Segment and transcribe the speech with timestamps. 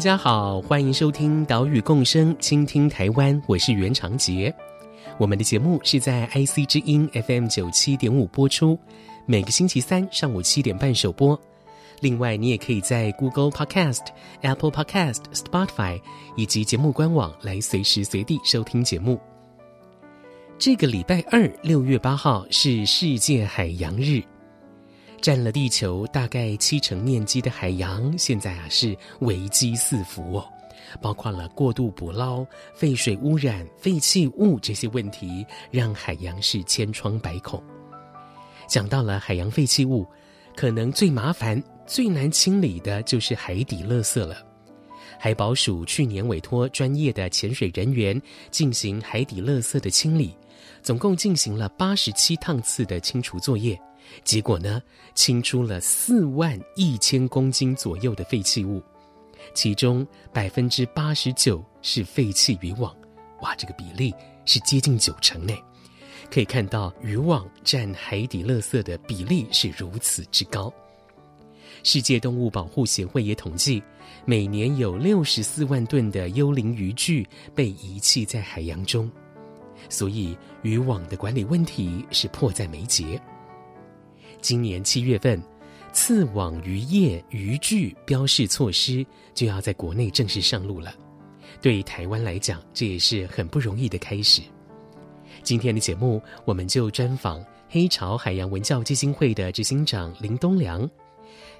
[0.00, 4.50] 大家好，欢迎收听《岛屿共生，倾听台湾》，我是袁长杰。
[5.18, 8.78] 我们的节目是在 IC 之音 FM 九七点五播出，
[9.26, 11.38] 每个星期三上午七点半首播。
[12.00, 14.06] 另外，你也可以在 Google Podcast、
[14.40, 16.00] Apple Podcast、Spotify
[16.34, 19.20] 以及节目官网来随时随地收听节目。
[20.58, 24.22] 这个礼拜二，六月八号是世界海洋日。
[25.20, 30.44] 占了地球大概七成面积的海洋，现在啊是危机四伏哦，
[31.02, 37.62] 包括了过度捕捞、废水污染、废弃物这些问题，让海洋是千疮百孔。
[38.66, 40.06] 讲到了海洋废弃物，
[40.56, 44.46] 可能最麻烦、最难清理的就是海底垃圾了。
[45.18, 50.34] 海保署去年委托专业的潜水人员进行海底垃圾的清理，
[50.82, 53.80] 总共进行了八十七趟次的清除作业。
[54.24, 54.82] 结果呢，
[55.14, 58.82] 清出了四万一千公斤左右的废弃物，
[59.54, 62.94] 其中百分之八十九是废弃渔网，
[63.42, 64.12] 哇，这个比例
[64.46, 65.54] 是接近九成呢。
[66.28, 70.72] 可以看到渔网占海底垃圾的比例是如此之高。
[71.82, 73.82] 世界动物保护协会也统计，
[74.24, 79.10] 每年有六十四万吨的幽灵渔具被遗弃在海洋中，
[79.88, 83.20] 所以渔网的管理问题是迫在眉睫。
[84.40, 85.42] 今年七月份，
[85.92, 90.94] 刺网渔业渔具标示措施就要在国内正式上路了。
[91.60, 94.40] 对台湾来讲，这也是很不容易的开始。
[95.42, 100.88] 今天的节目，我们就专访黑潮海洋文教基金会的执行长林东良。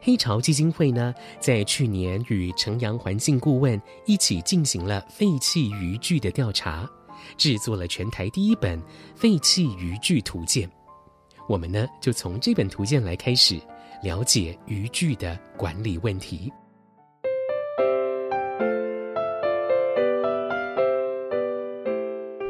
[0.01, 6.89] 黑潮基金会呢，在去年与城阳环境顾问一起进行了废弃渔具的调查，
[7.37, 8.81] 制作了全台第一本
[9.15, 10.71] 废弃渔具图鉴。
[11.49, 13.59] 我们呢，就从这本图鉴来开始
[14.03, 16.53] 了解渔具的管理问题。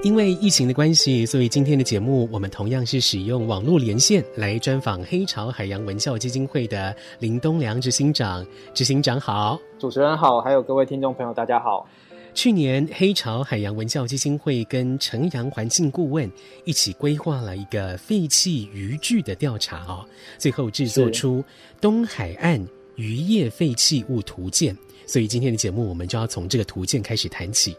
[0.03, 8.45] 因为疫情的关系，所以今天的节目我们同样是使用网络连线来专访黑潮海洋文教基金会的林东良执行长。
[8.73, 11.87] 执行长好，主持人好，还有各位听众朋友，大家好。
[12.33, 16.31] 去年，黑潮海洋文教基金会跟城阳环境顾问
[16.65, 20.07] 一起规划了一个废弃渔具的调查哦，
[20.39, 21.45] 最后制作出
[21.81, 22.65] 东海岸
[22.95, 24.75] 渔业废弃物图鉴。
[25.07, 27.77] 所以今天的节目，我们就要从这个图鉴开始谈起。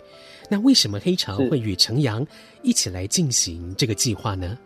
[0.49, 2.25] 那为什么黑潮会与城阳
[2.61, 4.57] 一起来进行这个计划呢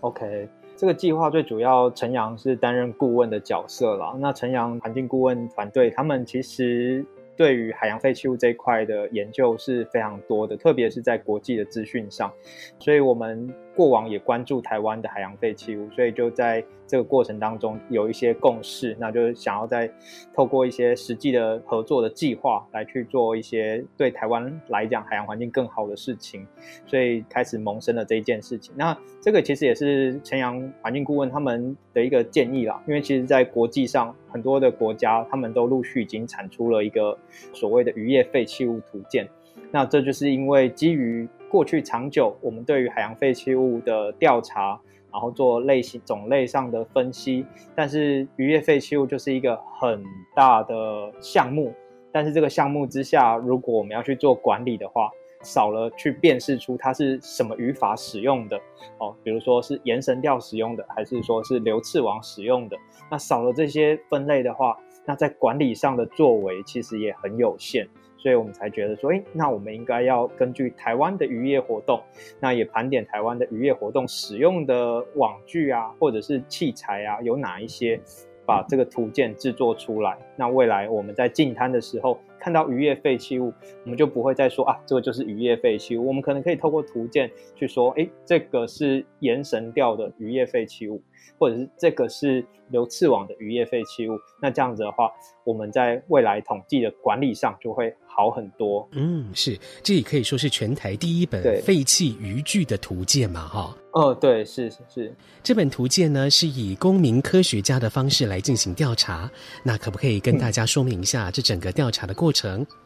[0.00, 4.14] ？OK，这个计划最主要，城阳是担任顾问的角色啦。
[4.20, 7.04] 那城阳环境顾问团队，他们其实。
[7.36, 12.32] 对于海洋废弃物这一块的研究是非常多的，特别是在国际的资讯上，
[12.78, 19.90] 所以我们过往也关注台湾的海洋废弃物，所以就在这个过程当中有一些共识，那就是想要再
[20.34, 26.46] 透过一些实际的合作的计划来去做一些对台湾来讲海洋环境更好的事情，
[26.86, 28.74] 所以开始萌生了这一件事情。
[28.76, 37.16] 那这个其实也是城阳环境顾问他们的一个建议啦，因为其实在国际上很多的国家他们都陆续已经产出了一个
[37.54, 39.26] 所谓的渔业废弃物图鉴，
[39.70, 44.80] 那这就是因为基于过去长久我们对于海洋废弃物的调查。
[45.12, 50.02] 然后做类型种类上的分析，但是渔业废弃物就是一个很
[50.34, 51.70] 大的项目，
[52.10, 55.10] 但是这个项目之下，如果我们要去做管理的话，
[55.42, 58.58] 少了去辨识出它是什么渔法使用的
[58.96, 62.78] 哦，比如说是延绳钓使用的，还是说是流刺网使用的，
[63.10, 67.86] 那少了这些分类的话，那在管理上的作为其实也很有限。
[68.22, 72.00] 所以我们才觉得说，诶，那我们应该要根据台湾的渔业活动，
[72.38, 78.00] 那也盘点台湾的渔业活动使用的网具啊，或者是器材啊，有哪一些，
[78.46, 80.16] 把这个图鉴制作出来。
[80.36, 83.52] 那未来我们在进滩的时候看到渔业废弃物，
[83.84, 86.04] 我们就不会再说啊，这个就是渔业废弃物。
[86.04, 91.00] 我们可能可以透过图鉴去说，哎，这个是盐绳钓的渔业废弃物。
[91.38, 95.10] 或者是这个是流刺网的渔业废弃物，那这样子的话，
[95.44, 98.88] 我们在未来统计的管理上就会好很多。
[98.92, 103.76] 嗯，是，这也可以说是全台第一本废弃渔具的图鉴嘛，哈。
[103.92, 105.14] 哦，对，是是是。
[105.42, 109.30] 这本图鉴呢，是以公民科学家的方式来进行调查。
[109.62, 112.31] 那可不可以跟大家说明一下这整个调查的过程？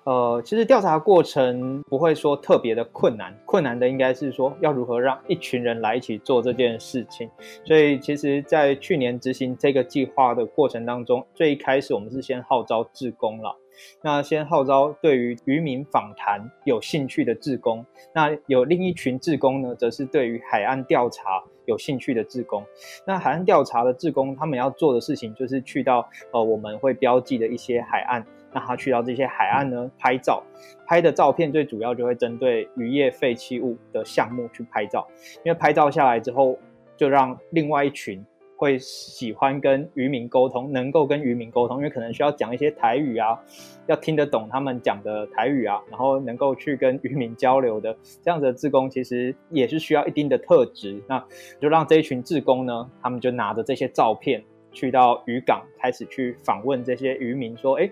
[0.04, 7.28] 呃，其实调查过程不会说特别的困难，困难的应该是说要如何让一群人来一起做这件事情。
[7.64, 13.56] 所以，其实，在去年执行这个计划的过程当中，最一开始我们是先号召志工了。
[14.02, 17.84] 那先号召对于渔民访谈有兴趣的志工，
[18.14, 22.64] 那有另一群志工呢，则是对于海岸调查有兴趣的志工。
[23.06, 28.24] 那海岸调查的志工，他们要做的事情就是去到呃我们会标记的一些海岸，
[28.56, 30.42] 那他去到这些海岸呢拍照，
[30.86, 35.06] 拍的照片最主要就会针对渔业废弃物的项目去拍照，
[35.44, 36.58] 因为拍照下来之后，
[36.96, 38.24] 就让另外一群。
[38.58, 43.38] 会喜欢跟渔民沟通，能够跟渔民沟通，因为可能需要讲一些台语啊，
[43.86, 50.98] 要听得懂他们讲的台语啊，然后能够去跟渔民交流的这样子的志工，其实也是需要一定的特质。
[51.06, 51.22] 那
[51.60, 54.42] 就让这一群志工呢，他们就拿着这些照片
[54.72, 57.90] 去到渔港，开始去访问这些渔民，说：“哎，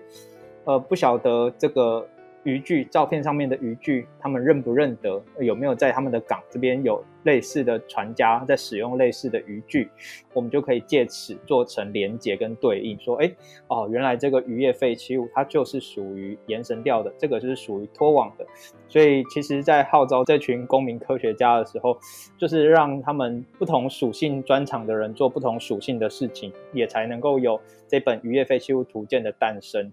[0.65, 2.05] 呃，不晓得这个。”
[2.45, 5.19] 渔具照片上面的渔具，他们认不认得？
[5.39, 9.89] 有没有在他们的港这边有类似的船家在使用类似的渔具？
[10.31, 13.31] 我们就可以借此做成连接跟对应，说：哎，
[13.65, 18.45] 哦，原来这个渔业废弃物它就是属于延绳钓的，这个是属于拖网的。
[18.87, 21.97] 所以，其实，在号召这群公民科学家的时候，
[22.37, 29.91] 就是让他们不同属性专长的人做不同属性的事情，也才能够有这本渔业废弃物图鉴的诞生。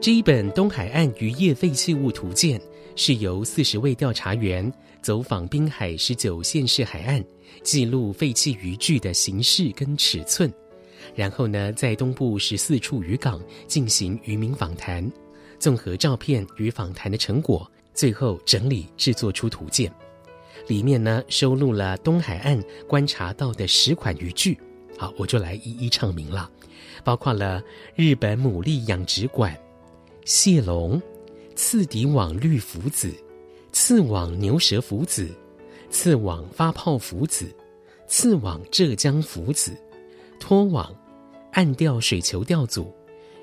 [0.00, 2.58] 这一本东海岸渔业废弃物图鉴
[2.96, 7.22] 是由四十位调查员走访滨海十九县市海岸，
[7.62, 10.50] 记录废弃渔具的形式跟尺寸，
[11.14, 15.06] 然后呢，在东部十四处渔港进行渔民访谈，
[15.58, 19.92] 综合照片与访谈的成果，最后整理制作出图鉴。
[20.66, 22.58] 里面呢，收录了东海岸
[22.88, 24.58] 观察到的十款渔具，
[24.96, 26.50] 好，我就来一一唱名了，
[27.04, 27.62] 包括了
[27.94, 29.54] 日本牡蛎养殖馆。
[30.32, 31.02] 蟹笼、
[31.56, 33.12] 刺底网绿浮子、
[33.72, 35.28] 刺网牛舌浮子、
[35.90, 37.52] 刺网发泡浮子、
[38.06, 39.76] 刺网浙江浮子、
[40.38, 40.94] 拖网、
[41.50, 42.94] 暗钓水球钓组、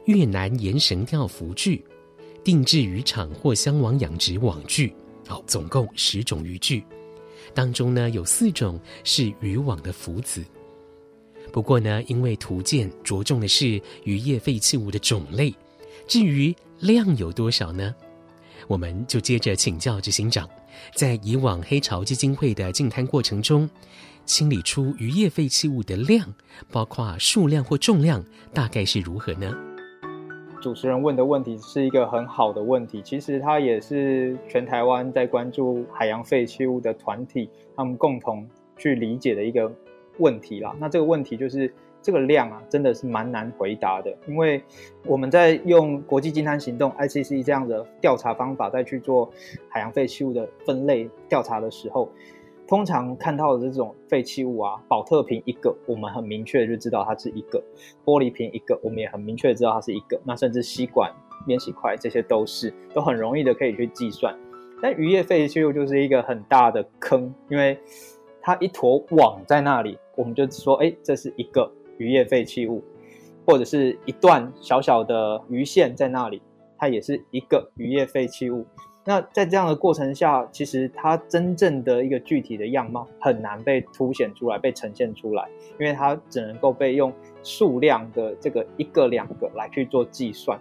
[0.05, 1.83] 越南岩绳钓浮具、
[2.41, 4.95] 定制渔场或箱网养殖网具，
[5.27, 6.81] 好，总共十种渔具，
[7.53, 10.41] 当中呢有四种是渔网的浮子。
[11.51, 15.53] 不过呢，因为图鉴着重的是渔业废弃物的种类，
[16.07, 17.93] 至于量有多少呢？
[18.65, 20.47] 我们就接着请教执行长，
[20.95, 23.69] 在以往黑潮基金会的净滩过程中，
[24.25, 26.33] 清理出渔业废弃物的量，
[26.71, 28.23] 包括数量或重量，
[28.53, 29.53] 大概是如何呢？
[30.61, 39.69] 主持人问的问题是一个很好的问题，其实它也是全台湾在关注海洋废弃物的团体，他们共同去理解的一个
[40.19, 40.73] 问题啦。
[40.79, 41.73] 那这个问题就是。
[42.07, 44.63] 这个量啊，真的是蛮难回答的，因为
[45.05, 49.29] 我们在用国际金滩行动 （ICC） 这样的调查方法，再去做
[49.67, 52.09] 海洋废弃物的分类调查的时候，
[52.65, 57.61] 通常看到的这种废弃物啊，宝特瓶一个，我们很明确就知道它是一个；
[58.05, 60.17] 玻璃瓶一个，我们也很明确知道它是一个。
[60.23, 61.11] 那甚至吸管、
[61.45, 64.33] 免洗筷，这些都是都很容易的可以去计算。
[64.81, 67.77] 但渔业废弃物就是一个很大的坑，因为
[68.41, 71.69] 它一坨网在那里，我们就说，哎，这是一个。
[71.97, 72.83] 渔业废弃物，
[73.45, 76.41] 或者是一段小小的鱼线在那里，
[76.77, 78.65] 它也是一个渔业废弃物。
[79.05, 85.47] 那在这样的过程下，其实它真正的一个具体的样貌很难被凸显出来、被呈现出来，
[85.79, 90.59] 因为它只能够被用数量的这个一个、两个来去做计算。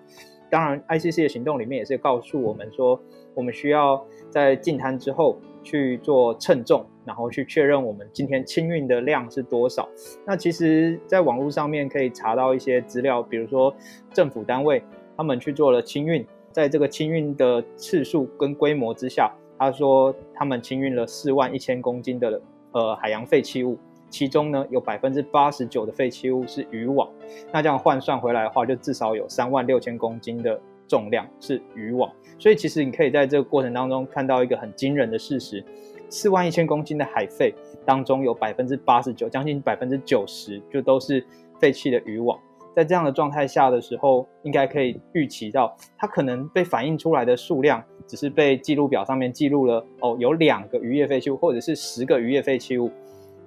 [0.50, 3.00] 当然，ICC 的行动里面也是告诉我们说，
[3.34, 6.84] 我们需要在进滩之后去做称重。
[7.06, 9.88] 然后去确认我们今天清运的量是多少。
[10.26, 13.72] 那其实，在网络上面可以查到一些资料，比如说
[14.12, 14.82] 政府单位
[15.16, 27.08] 他们去做了清运，在这个清运的次数跟规模之下，他说他们清运了四万一千公斤的呃海洋废弃物，其中呢有百分之八十九的废弃物是渔网。
[27.52, 32.10] 那这样换算回来的话，就至少有三万六千公斤的重量是渔网。
[32.38, 35.64] 所以其实你可以在这个过程当中看到一个很惊人的事实。
[36.08, 37.52] 四万一千公斤的海废
[37.84, 41.26] 当中，有百分之八十九，将近百分之九十，就都是
[41.58, 42.38] 废弃的渔网。
[42.76, 52.88] 在这样的状态下的时候，应该可以预期到，它可能被反映出来的数量，只是被记录表上面记录了哦，有两个渔业废弃物，或者是十个渔业废弃物，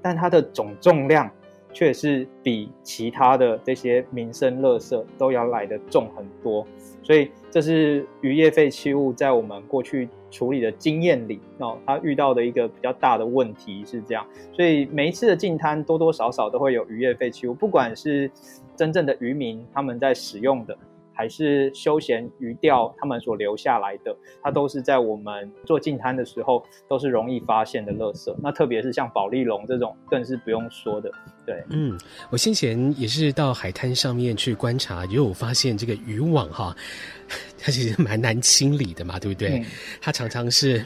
[0.01, 1.29] 但它的总重量
[1.71, 6.65] 却是比其他的这些民生垃圾都要来得重很多。
[7.03, 14.25] 所以这是渔业废弃物在我们过去处理的经验里哦，它遇到的一个比较大的问题是这样。
[14.53, 18.29] 所以每一次的进滩多多少少都会有渔业废弃物，不管是
[18.75, 20.77] 真正的渔民他们在使用的。
[21.19, 28.33] 还是休闲渔钓他们所留下来的，它都是在我们做净滩的时候都是容易发现的垃圾。
[28.41, 31.11] 那特别是像保丽龙这种，更是不用说的。
[31.45, 31.99] 对，嗯，
[32.29, 36.73] 我先前也是到海滩上面去观察，也有发现这个渔网哈，
[37.59, 39.59] 它其实蛮难清理的嘛，对不对？
[39.59, 39.65] 嗯、
[39.99, 40.85] 它常常是。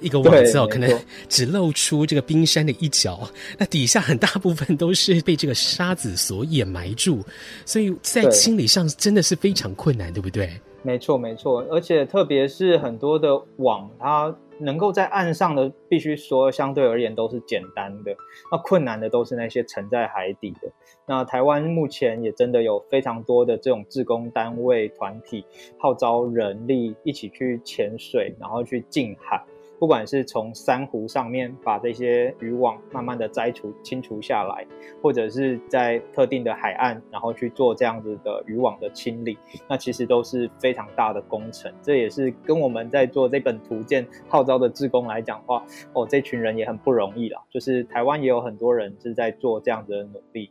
[0.00, 0.90] 一个网子哦，可能
[1.28, 3.28] 只露出这个冰山的一角，
[3.58, 7.24] 那底下很大部分都是被这个沙子所掩埋住，
[7.64, 10.50] 所以在清理上真的是非常困难，对不对？
[10.82, 18.16] 没错，没错，而且特别是很多的网，它能够在岸上的，必须说相对而言都是简单的，
[18.50, 20.70] 那困难的都是那些沉在海底的。
[21.04, 25.44] 那台湾目前也真的有非常多的这种志工单位团体，
[25.78, 29.42] 号召人力一起去潜水，然后去近海。
[29.78, 34.66] 不管是从珊瑚上面把这些渔网慢慢的摘除、清除下来，
[35.02, 41.72] 或者是在特定的海岸，然后去做这样子的渔网的清理，那其实都是非常大的工程。
[41.80, 47.40] 这也是跟我们在做这本图鉴号召的志工来讲话，哦，这群人也很不容易啦。
[47.48, 50.50] 就是台湾也有很多人是在做这样子的努力。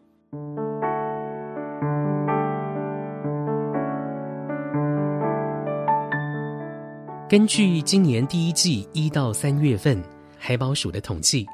[7.29, 10.01] 根据今年第一季一到三月份
[10.37, 11.45] 海保署的统计，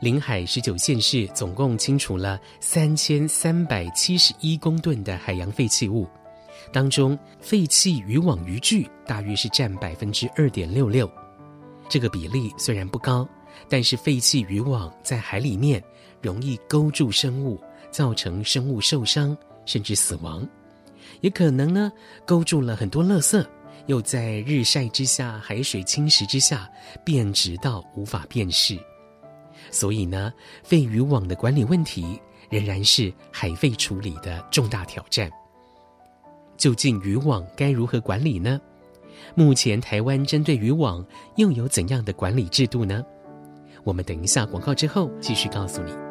[0.00, 6.06] 临海十九县市总共清除了三千三百七十一公吨的海洋废弃物，
[6.72, 11.10] 当中废弃渔网渔具大约是占百分之二点六六。
[11.88, 13.28] 这个比例虽然不高，
[13.68, 15.82] 但是废弃渔网在海里面
[16.22, 17.60] 容易勾住生物，
[17.90, 20.48] 造成生物受伤甚至死亡，
[21.22, 21.90] 也可能呢
[22.24, 23.44] 勾住了很多垃圾。
[23.88, 26.70] 又在日晒之下、海水侵蚀之下
[27.04, 28.78] 变质到无法辨识，
[29.70, 30.30] 所以呢，
[30.62, 35.30] 废渔网的管理问题仍然是海废处理的重大挑战。
[36.58, 38.60] 究竟渔网该如何管理呢？
[39.34, 41.04] 目前台湾针对渔网
[41.36, 43.02] 又有怎样的管理制度呢？
[43.84, 46.07] 我们等一下广告之后继续告诉你。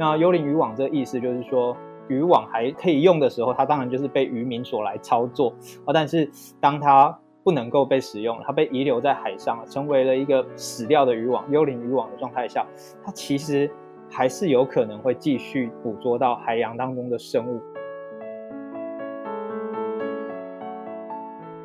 [0.00, 1.76] 那幽灵渔网这个意思就是说，
[2.08, 5.54] 渔网还可以用的时候，它当然就是被渔民所来操作
[5.84, 5.92] 啊。
[5.92, 6.26] 但是
[6.58, 7.14] 当它
[7.44, 12.66] 不能够被使用，它被遗留在海上，成为了一个死掉的渔网、幽灵渔网的状态下，
[13.04, 13.70] 它其实
[14.10, 17.60] 还是有可能会继续捕捉到海洋当中的生物。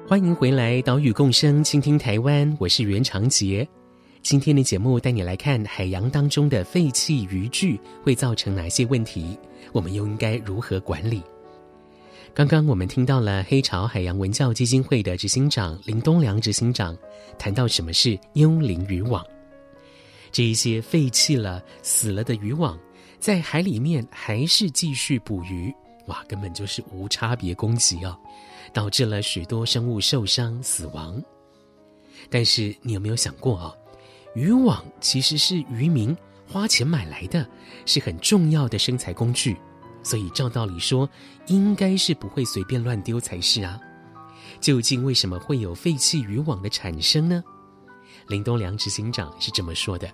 [0.05, 3.65] 欢迎回来，岛屿共生，倾听台湾，我是袁长杰。
[4.25, 9.37] 今天的节目带你来看海洋当中的废弃渔具会造成哪些问题，
[9.71, 11.21] 我们又应该如何管理？
[12.33, 16.97] 刚刚我们听到了黑潮海洋文教基金会的执行长林东良执行长
[17.37, 19.23] 谈到什么是幽灵渔网。
[20.31, 22.75] 这一些废弃了、死了的渔网，
[23.19, 25.71] 在海里面还是继续捕鱼，
[26.07, 28.17] 哇，根本就是无差别攻击哦，
[28.73, 31.23] 导致了许多生物受伤死亡。
[32.27, 33.77] 但是你有没有想过哦？
[34.35, 36.15] 渔网其实是渔民
[36.45, 37.47] 花钱买来的，
[37.85, 39.57] 是很重要的生财工具，
[40.03, 41.09] 所以照道理说，
[41.47, 43.79] 应该是不会随便乱丢才是啊。
[44.59, 47.41] 究竟为什么会有废弃渔网的产生呢？
[48.27, 50.07] 林东良执行长是这么说的：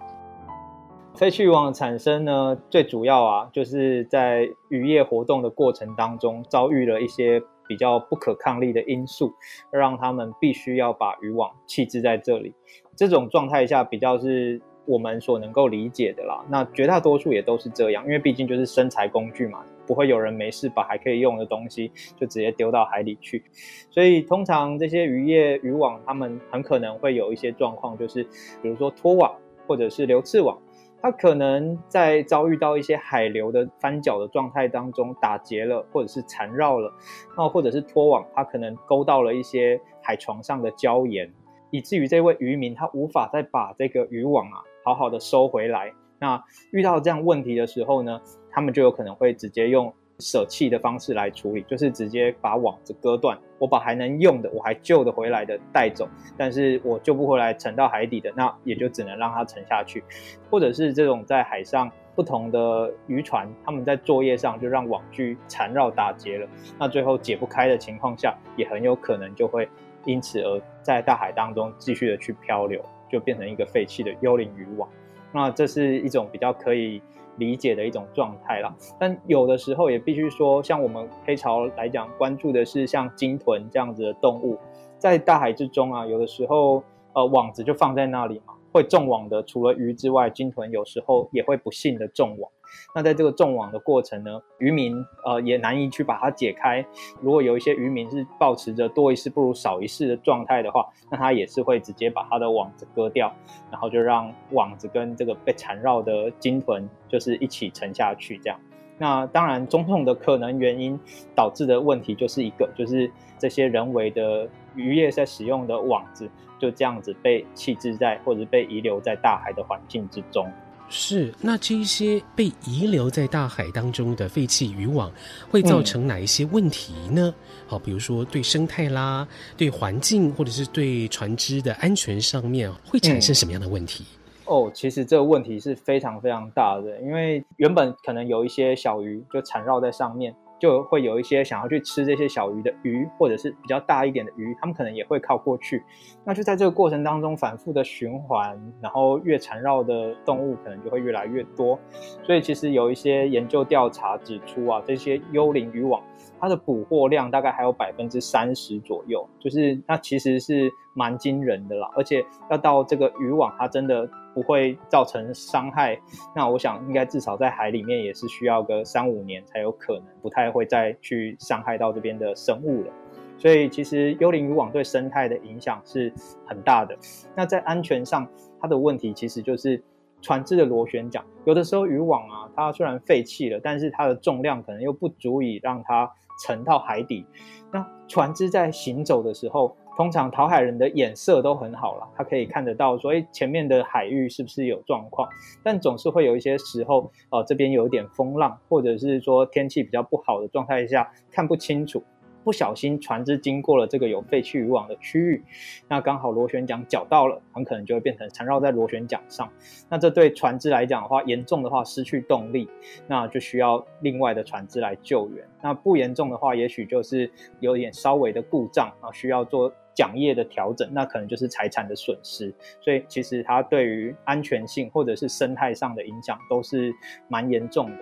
[1.16, 9.34] 废弃渔网的产生呢，最主要啊，就是在渔业活动的过程当中，遭遇了一些比较不可抗力的因素，
[9.72, 12.54] 让他们必须要把渔网弃置在这里。
[12.98, 16.44] 这种状态下比较是我们所能够理解的啦。
[16.50, 23.42] 那绝大多数也都是这样，因为毕竟就是生财工具嘛，不会有人没事把还可以用的东西就直接丢到海里去。
[23.90, 28.22] 所以通常这些渔业渔网，他们很可能会有一些状况，就是
[28.62, 29.34] 比如说脱网
[29.66, 30.60] 或者是流刺网，
[31.02, 36.94] 它可能在遭遇到一些海流的翻搅的状态当中打结了，或者是缠绕了，
[37.36, 41.32] 那或者是拖网，它可能勾到了一些海床上的礁岩。
[41.72, 45.94] 以至于这位渔民他无法再把这个渔网啊好好的收回来。
[46.20, 48.20] 那遇到这样问题的时候呢，
[48.52, 60.04] 他们就有可能会直接用舍弃的方式来处理，就是直接把网子割断，我把还能用的、我还救得回来的带走，但是我救不回来沉到海底的，那也就只能让它沉下去，
[60.50, 66.48] 或者是这种在海上不同的渔船，他们在作业上就让网具缠绕打结了，
[66.78, 69.68] 那最后解不开的情况下，也很有可能就会
[70.06, 74.88] 因此而在大海当中继续的去漂流，就变成一个废弃的幽灵渔网。
[75.34, 77.02] 那这是一种比较可以
[77.42, 84.56] 理解的一种状态啦，但有的时候也必须说，像我们黑潮来讲，关注的是像鲸豚这样子的动物，
[85.00, 86.84] 在大海之中啊，有的时候
[87.14, 88.54] 呃网子就放在那里嘛。
[88.74, 92.50] 会中网的，除了鱼之外，鲸豚有时候也会不幸的中网。
[92.94, 96.86] 那在这个中网的过程呢，渔民呃也难以去把它解开。
[97.22, 103.34] 如果有一些渔民是抱持着多一事不如少一事的状态的话，那他也是会直接把他的网子割掉，
[103.72, 108.60] 然后就让网子跟这个被缠绕的鲸豚就是一起沉下去这样。
[108.98, 111.00] 那当然，种种的可能原因
[111.36, 120.48] 导致的问题就是一个，就是这些人为的渔业在使用的网子就这样子被弃置在或者被遗留在大海的环境之中。
[120.94, 125.10] 是，那这一些被遗留在大海当中的废弃渔网
[125.50, 127.34] 会造成哪一些问题呢？
[127.66, 134.04] 好、比如说对生态啦、对环境或者是对船只的安全上面会产生什么样的问题？
[134.44, 145.84] 哦，其实这个问题是非常非常大的，因为原本可能有一些小鱼就缠绕在上面，就会有一些想要去吃这些小鱼的鱼，或者是比较大一点的鱼，他们可能也会靠过去。
[146.24, 151.80] 那就在这个过程当中反复的循环，然后越缠绕的动物可能就会越来越多。
[152.22, 156.00] 所以其实有一些研究调查指出啊，这些幽灵渔网。
[156.40, 161.88] 它的捕获量大概还有百分之三十左右，就是那其实是蛮惊人的啦。
[161.96, 166.00] 而且要到这个渔网，它真的不会造成伤害，
[166.36, 172.94] 那我想应该至少在海里面也是需要个三五年才有可能，不太会再去伤害到这边的生物了。
[173.38, 176.14] 所以其实幽灵渔网对生态的影响是
[176.46, 176.98] 很大的。
[177.36, 178.28] 那在安全上，
[178.60, 179.82] 它的问题其实就是
[180.22, 186.12] 船只的螺旋桨，有的时候渔网啊，它虽然废弃了，但是它的重量可能又不足以让它。
[186.44, 187.24] 沉到海底，
[187.72, 195.30] 那船只在行走的时候，通常讨海人的眼色都很好啦，他可以看得到说，哎，前面的海域是不是有状况？
[195.64, 202.04] 但总是会有一些时候，呃，这边有一点风浪，或者是说天气比较不好的状态下，看不清楚。
[202.44, 205.44] 不小心船只经过了这个有废弃渔网的区域，
[205.88, 209.48] 那刚好螺旋桨绞到了，很可能就会变成缠绕在螺旋桨上。
[209.88, 212.68] 那这对船只来讲的话，严重的话失去动力，
[213.08, 215.46] 那就需要另外的船只来救援。
[215.62, 222.52] 那不严重的话，也许就是有点稍微的故障啊，需要做桨叶的调整，那可能就是财产的损失。
[222.82, 226.92] 所以其实它对于安全性或者是生态上的影响都是
[227.28, 227.98] 蛮严重的，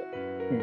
[0.49, 0.61] 嗯。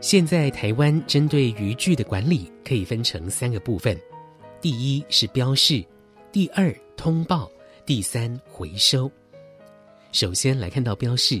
[0.00, 3.96] 现在台湾针对渔具的管理可以分成三个部分：
[4.60, 5.84] 第一是标示，
[6.32, 7.48] 第二通报，
[7.84, 9.08] 第三回收。
[10.10, 11.40] 首先来看到标示，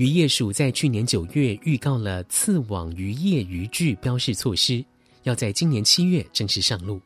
[0.00, 4.82] 渔业署在去年九月预告了刺网渔业渔具标示措施，
[5.24, 6.98] 要在今年七月正式上路。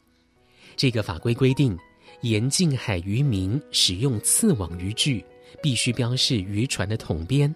[0.77, 1.77] 这个法规规定，
[2.23, 5.25] 严禁海渔民使用刺网渔具，
[5.61, 7.53] 必须标示渔船的统编。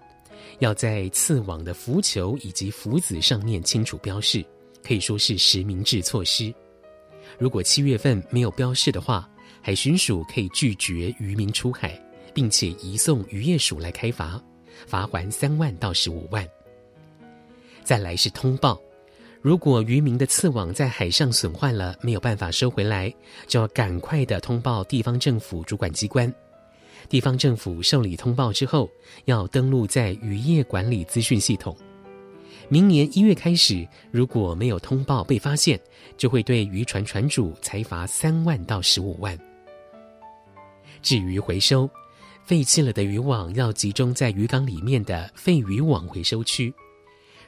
[0.59, 4.45] 要在刺网的浮球以及浮子上面清楚标示，
[4.83, 6.53] 可以说是实名制措施。
[7.39, 9.31] 如果七月份没有标示的话，
[9.63, 11.97] 海巡署可以拒绝渔民出海，
[12.35, 14.43] 并且移送渔业署来开罚，
[14.87, 16.47] 罚锾三万到十五万。
[17.83, 18.79] 再来是通报，
[19.41, 23.13] 如果渔民的刺网在海上损坏了，没有办法收回来，
[23.47, 26.33] 就要赶快的通报地方政府主管机关。
[27.09, 28.91] 地方政府受理通报之后，
[29.25, 31.75] 要登录在渔业管理资讯系统。
[32.69, 35.81] 明年一月开始，如果没有通报被发现，
[36.19, 39.39] 就会对渔船船主裁罚三万到十五万。
[41.01, 41.89] 至于回收，
[42.49, 46.73] 废弃了的渔网要集中在渔港里面的废渔网回收区。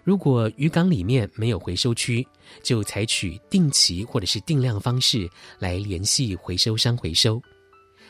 [0.05, 2.27] 如果渔港里面没有回收区，
[2.63, 5.27] 就采取定期或者是定量方式
[5.59, 7.41] 来联系回收商回收。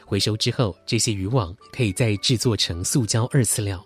[0.05, 3.81] 回收之后，这些渔网可以再制作成塑胶二次料。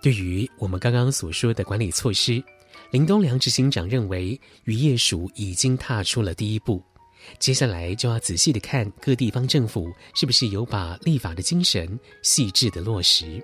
[0.00, 2.40] 对于我们刚刚所说的管理措施，
[2.92, 6.80] 林东良执行长认为，渔业署已经踏出了第一步，
[7.38, 13.42] 接下来就要仔细的看各地方政府是不是有把立法的精神细致的落实。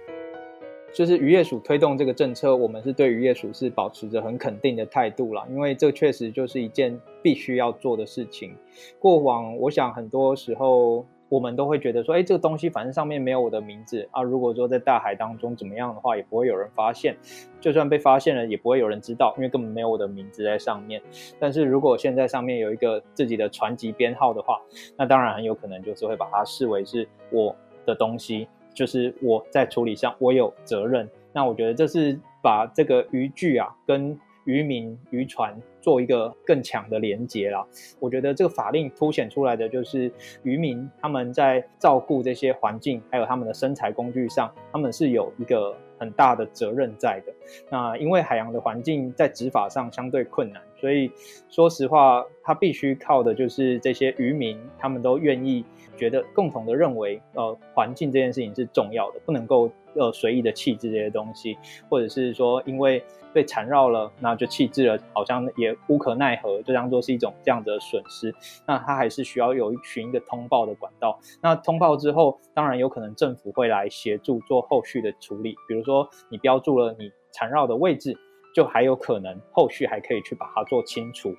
[0.95, 8.55] 就是渔业署推动这个政策，我们是对渔业署是保持着很肯定的态度啦，因为这确实就是一件必须要做的事情。
[8.99, 11.07] 过往我想很多时候。
[11.29, 14.23] 我们都会觉得说，哎，这个东西反正上面没有我的名字啊。
[14.23, 17.17] 如果说在大海当中怎么样的话，也不会有人发现。
[17.61, 21.03] 就算被发现了，也不会有人知道，因为根本没有我的名字在上面。
[21.39, 24.61] 但是如果现在上面有一个自己的船籍编号的话，
[24.97, 31.09] 那当然很有可能就是会把它视为是我的东西，就是我在处理上我有责任。
[31.33, 37.63] 那我觉得这是把这个渔具啊跟渔民、渔船做一个更强的连接啦。
[38.01, 40.11] 我觉得这个法令凸显出来的就是
[40.43, 47.33] 渔民他们在照顾这些环境，还有他们的生财工具上，他们是有一个很大的责任在的。
[47.71, 51.11] 那因为海洋的环境在执法上相对困难，所以
[51.49, 55.65] 说实话，他必须靠的就是这些渔民，他们都愿意
[55.97, 61.57] 觉得共同的认为，呃，环境这件事情是重要的，不能够呃随意的弃置这些东西，
[61.89, 63.03] 或者是说因为。
[63.31, 68.35] 被缠绕了，那就弃置了，好像也无可奈何，就当做是一种这样的损失。
[68.67, 71.21] 那他还是需要有一群一个通报的管道。
[71.43, 75.55] 那通报之后，当然有可能政府会来协助做后续的处理。
[75.69, 78.15] 比如说，你标注了你缠绕的位置，
[78.55, 81.35] 就还有可能后续还可以去把它做清除。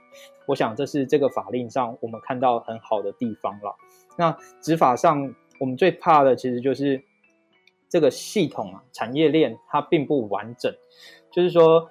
[0.48, 3.76] 我想这是这个法令上我们看到很好的地方了。
[4.18, 7.00] 那执法上，我们最怕的其实就是
[7.88, 10.74] 这个系统啊，产业链它并不完整。
[11.32, 11.88] 就是说，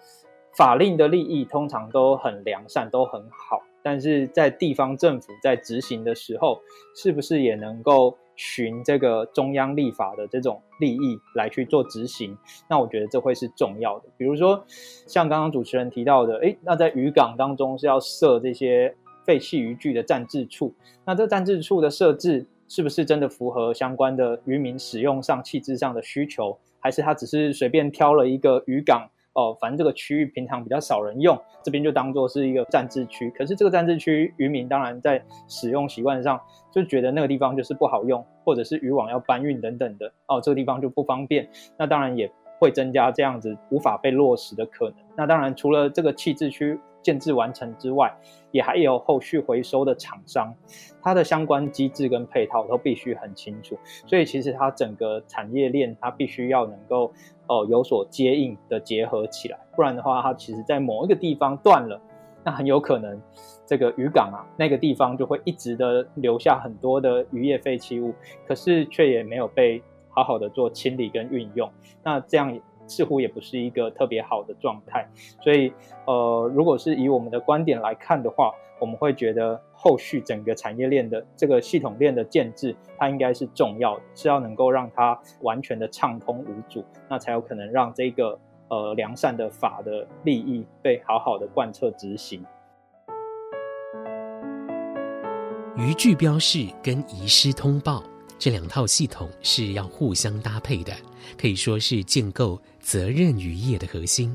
[0.57, 6.61] 法令的利益通常都很良善，都很好，但是在地方政府在执行的时候，
[6.94, 12.37] 是不是也能够循这个中央立法的这种利益来去做执行？
[12.68, 14.05] 那我觉得这会是重要的。
[14.18, 14.62] 比如说，
[15.07, 20.74] 像刚刚主持人提到的，诶，那在渔港当中是要设这些废弃渔具的暂置处，
[21.07, 29.09] 那这暂置处的设置是不是真的符合相关的渔民使用上、弃置上的需求，还是他只是随便挑了一个渔港？
[29.38, 33.31] 哦，反正这个区域平常比较少人用，这边就当做是一个暂置区。
[33.31, 36.40] 可是这个暂置区，渔民当然在使用习惯上
[36.72, 41.48] 就觉得那个地方就是不好用，或者是渔网要搬运等等的，哦，这个地方就不方便。
[41.77, 44.96] 那当然也会增加这样子无法被落实的可能。
[45.16, 46.77] 那当然除了这个弃置区。
[47.09, 48.14] 建制完成之外，
[48.51, 50.55] 也还有后续回收的厂商，
[51.01, 53.79] 它的相关机制跟配套都必须很清楚。
[54.07, 57.11] 所以其实它整个产业链，它必须要能够
[57.47, 61.99] 呃有所接应的结合起来，不然的话，它其实在某一个地方断了，
[62.44, 63.18] 那很有可能
[63.64, 68.12] 这个渔港啊那个地方就会一直的留下很多的渔业废弃物，
[68.47, 71.73] 可是却也没有被好好的做清理跟运用，
[72.05, 72.61] 那这样。
[72.88, 75.07] 似乎也不是一个特别好的状态，
[75.42, 75.72] 所以，
[76.07, 92.44] 呃，如果是以我们的观点来看的话，我们会觉得后续整个产业链的这个系统链的建制，它应该是重要的，是要能够让它完全的畅通无阻，那才有可能让这个呃良善的法的利益被好好的贯彻执行。
[95.77, 98.03] 渔具标示跟遗失通报
[98.38, 100.96] 这两套系统是要互相搭配的，
[101.37, 102.61] 可以说是建构。
[102.81, 104.35] 责任渔业的核心，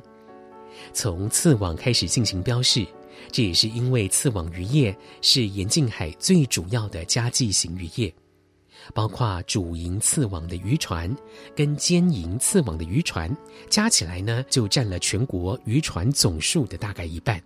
[0.93, 2.85] 从刺网开始进行标示，
[3.31, 8.13] 这也是因为刺网渔业是沿近海最主要的家计型渔业，
[8.93, 11.11] 包括主营刺网的渔船
[11.55, 13.35] 跟兼营刺网的渔船，
[13.71, 17.41] 加起来呢就占了全国渔船总数的大概一半。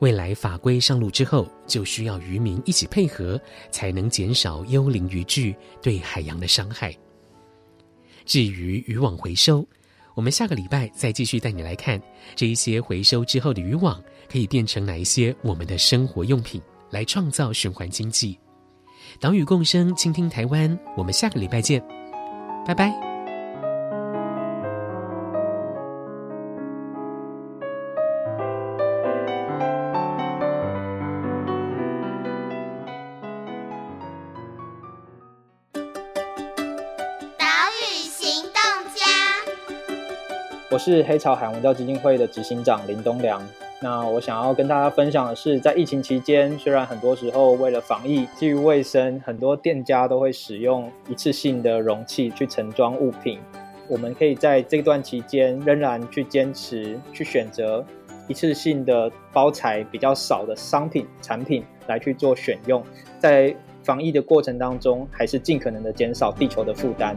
[0.00, 6.94] 未来法规上路之后，就需要渔民一起配合，才能减少幽灵渔具对海洋的伤害。
[8.24, 9.66] 至于渔网回收，
[10.14, 12.00] 我们下个礼拜再继续带你来看
[12.34, 18.38] 这一些回收之后的渔网可以变成哪一些我们的生活用品，来创造循环经济。
[19.20, 21.82] 岛屿共生，倾听台湾，我们下个礼拜见，
[22.66, 23.13] 拜拜。
[40.84, 43.42] 是黑潮海文教基金会的执行长林东良。
[43.80, 53.38] 那我想要跟大家分享的是，在疫情期间，虽然很多时候为了防疫，基于卫生，很多店家都会使用一次性的容器去盛装物品。
[53.88, 57.82] 我们可以在这段期间仍然去坚持，去选择
[58.28, 62.84] 一次性的包材比较少的商品产品来去做选用，
[63.18, 67.16] 在防疫的过程当中，还是尽可能的减少地球的负担。